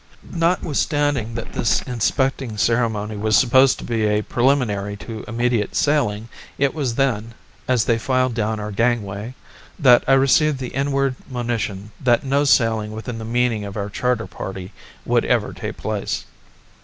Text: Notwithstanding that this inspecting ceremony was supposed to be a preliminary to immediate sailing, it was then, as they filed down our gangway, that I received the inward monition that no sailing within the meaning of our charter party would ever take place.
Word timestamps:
Notwithstanding 0.33 1.35
that 1.35 1.53
this 1.53 1.83
inspecting 1.83 2.57
ceremony 2.57 3.15
was 3.15 3.37
supposed 3.37 3.77
to 3.77 3.83
be 3.85 4.05
a 4.07 4.23
preliminary 4.23 4.97
to 4.97 5.23
immediate 5.27 5.75
sailing, 5.75 6.27
it 6.57 6.73
was 6.73 6.95
then, 6.95 7.35
as 7.67 7.85
they 7.85 7.99
filed 7.99 8.33
down 8.33 8.59
our 8.59 8.71
gangway, 8.71 9.35
that 9.77 10.03
I 10.07 10.13
received 10.13 10.57
the 10.57 10.69
inward 10.69 11.17
monition 11.29 11.91
that 12.03 12.23
no 12.23 12.45
sailing 12.45 12.93
within 12.93 13.19
the 13.19 13.25
meaning 13.25 13.63
of 13.63 13.77
our 13.77 13.91
charter 13.91 14.25
party 14.25 14.71
would 15.05 15.23
ever 15.23 15.53
take 15.53 15.77
place. 15.77 16.25